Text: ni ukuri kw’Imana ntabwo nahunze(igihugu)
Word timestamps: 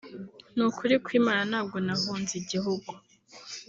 ni 0.55 0.63
ukuri 0.69 0.95
kw’Imana 1.03 1.41
ntabwo 1.51 1.77
nahunze(igihugu) 1.85 2.89